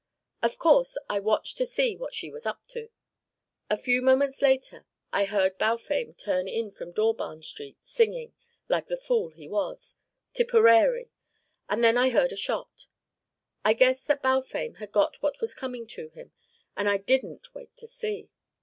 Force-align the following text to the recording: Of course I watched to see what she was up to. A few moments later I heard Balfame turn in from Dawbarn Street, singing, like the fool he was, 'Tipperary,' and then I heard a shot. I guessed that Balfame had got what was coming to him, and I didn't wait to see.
Of 0.41 0.57
course 0.57 0.97
I 1.11 1.19
watched 1.19 1.59
to 1.59 1.65
see 1.67 1.95
what 1.95 2.15
she 2.15 2.31
was 2.31 2.47
up 2.47 2.65
to. 2.69 2.89
A 3.69 3.77
few 3.77 4.01
moments 4.01 4.41
later 4.41 4.87
I 5.13 5.25
heard 5.25 5.59
Balfame 5.59 6.13
turn 6.13 6.47
in 6.47 6.71
from 6.71 6.91
Dawbarn 6.91 7.43
Street, 7.43 7.77
singing, 7.83 8.33
like 8.67 8.87
the 8.87 8.97
fool 8.97 9.29
he 9.29 9.47
was, 9.47 9.97
'Tipperary,' 10.33 11.11
and 11.69 11.83
then 11.83 11.99
I 11.99 12.09
heard 12.09 12.31
a 12.33 12.35
shot. 12.35 12.87
I 13.63 13.73
guessed 13.73 14.07
that 14.07 14.23
Balfame 14.23 14.73
had 14.79 14.91
got 14.91 15.21
what 15.21 15.39
was 15.39 15.53
coming 15.53 15.85
to 15.89 16.09
him, 16.09 16.31
and 16.75 16.89
I 16.89 16.97
didn't 16.97 17.53
wait 17.53 17.77
to 17.77 17.85
see. 17.85 18.31